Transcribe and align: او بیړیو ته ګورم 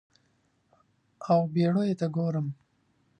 او 1.31 1.39
بیړیو 1.53 1.97
ته 1.99 2.07
ګورم 2.15 2.47